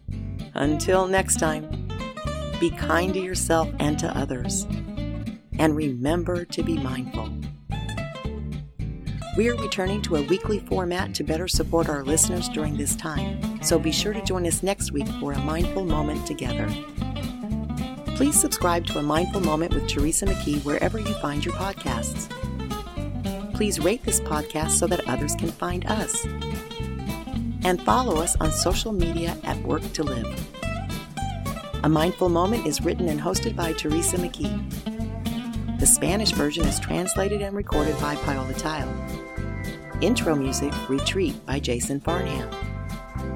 Until 0.56 1.06
next 1.06 1.36
time, 1.40 1.88
be 2.60 2.72
kind 2.72 3.14
to 3.14 3.20
yourself 3.20 3.70
and 3.80 4.00
to 4.00 4.18
others. 4.18 4.66
And 5.60 5.76
remember 5.76 6.46
to 6.46 6.64
be 6.64 6.78
mindful. 6.78 7.30
We 9.38 9.50
are 9.50 9.56
returning 9.56 10.02
to 10.04 10.16
a 10.16 10.24
weekly 10.24 10.60
format 10.62 11.14
to 11.14 11.24
better 11.24 11.48
support 11.48 11.90
our 11.90 12.04
listeners 12.04 12.50
during 12.50 12.76
this 12.76 12.96
time, 12.96 13.62
so 13.62 13.78
be 13.78 13.92
sure 13.92 14.14
to 14.14 14.22
join 14.24 14.48
us 14.48 14.64
next 14.64 14.92
week 14.94 15.08
for 15.20 15.34
a 15.34 15.40
mindful 15.40 15.86
moment 15.86 16.26
together. 16.26 16.68
Please 18.16 18.40
subscribe 18.40 18.88
to 18.88 18.98
A 18.98 19.04
Mindful 19.04 19.42
Moment 19.42 19.76
with 19.76 19.88
Teresa 19.88 20.26
McKee 20.26 20.64
wherever 20.64 20.98
you 20.98 21.14
find 21.16 21.46
your 21.46 21.54
podcasts. 21.54 22.32
Please 23.64 23.80
rate 23.80 24.04
this 24.04 24.20
podcast 24.20 24.72
so 24.72 24.88
that 24.88 25.08
others 25.08 25.36
can 25.36 25.48
find 25.48 25.86
us. 25.86 26.26
And 27.64 27.82
follow 27.84 28.18
us 28.18 28.36
on 28.42 28.52
social 28.52 28.92
media 28.92 29.38
at 29.46 29.58
Work 29.64 29.90
to 29.94 30.04
Live. 30.04 30.54
A 31.82 31.88
Mindful 31.88 32.28
Moment 32.28 32.68
is 32.68 32.82
written 32.82 33.08
and 33.08 33.22
hosted 33.22 33.56
by 33.56 33.72
Teresa 33.72 34.18
McKee. 34.18 35.80
The 35.80 35.86
Spanish 35.86 36.32
version 36.32 36.66
is 36.66 36.78
translated 36.78 37.42
and 37.42 37.56
recorded 37.56 37.98
by 38.02 38.18
Paola 38.18 38.54
Tile. 38.56 38.94
Intro 40.02 40.36
music, 40.36 40.74
Retreat 40.90 41.46
by 41.46 41.62
Jason 41.62 42.02
Farnham. 42.02 42.50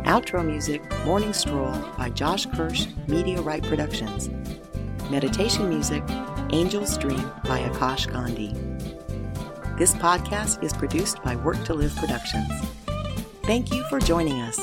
Outro 0.04 0.46
music, 0.46 0.84
Morning 1.06 1.32
Stroll 1.32 1.72
by 1.98 2.10
Josh 2.10 2.46
Kirsch, 2.48 2.88
Media 3.08 3.40
Right 3.40 3.64
Productions. 3.64 4.30
Meditation 5.10 5.70
music, 5.70 6.04
Angel's 6.52 6.98
Dream 6.98 7.32
by 7.46 7.62
Aakash 7.62 8.12
Gandhi. 8.12 8.67
This 9.78 9.94
podcast 9.94 10.64
is 10.64 10.74
produced 10.74 11.22
by 11.22 11.36
Work 11.36 11.64
to 11.66 11.76
Live 11.76 11.96
Productions. 11.98 12.52
Thank 13.44 13.72
you 13.72 13.84
for 13.90 14.00
joining 14.00 14.42
us. 14.42 14.58